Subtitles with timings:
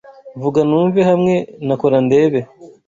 [0.41, 1.33] Vuga numve hamwe
[1.67, 2.39] na kora ndebe